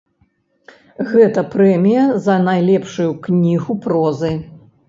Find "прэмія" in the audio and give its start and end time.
1.55-2.05